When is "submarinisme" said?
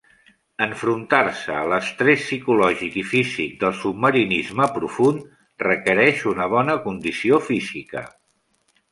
3.81-4.67